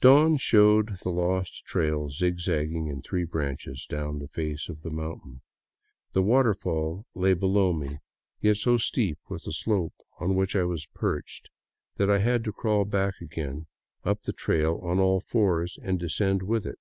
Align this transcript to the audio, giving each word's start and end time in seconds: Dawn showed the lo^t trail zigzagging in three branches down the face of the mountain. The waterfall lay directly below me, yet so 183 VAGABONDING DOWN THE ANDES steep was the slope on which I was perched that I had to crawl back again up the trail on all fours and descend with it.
Dawn 0.00 0.36
showed 0.36 0.90
the 0.98 1.10
lo^t 1.10 1.64
trail 1.64 2.08
zigzagging 2.08 2.86
in 2.86 3.02
three 3.02 3.24
branches 3.24 3.84
down 3.84 4.20
the 4.20 4.28
face 4.28 4.68
of 4.68 4.82
the 4.82 4.92
mountain. 4.92 5.40
The 6.12 6.22
waterfall 6.22 7.04
lay 7.16 7.30
directly 7.30 7.40
below 7.40 7.72
me, 7.72 7.98
yet 8.40 8.58
so 8.58 8.74
183 8.74 8.76
VAGABONDING 8.76 8.76
DOWN 8.76 8.76
THE 8.76 8.76
ANDES 8.78 8.86
steep 8.86 9.18
was 9.28 9.42
the 9.42 9.52
slope 9.52 9.94
on 10.20 10.36
which 10.36 10.54
I 10.54 10.62
was 10.64 10.86
perched 10.94 11.50
that 11.96 12.08
I 12.08 12.18
had 12.20 12.44
to 12.44 12.52
crawl 12.52 12.84
back 12.84 13.14
again 13.20 13.66
up 14.04 14.22
the 14.22 14.32
trail 14.32 14.78
on 14.84 15.00
all 15.00 15.18
fours 15.18 15.76
and 15.82 15.98
descend 15.98 16.44
with 16.44 16.64
it. 16.64 16.78